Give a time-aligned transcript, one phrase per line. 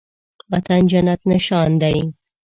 [0.51, 1.97] وطن جنت نشان دی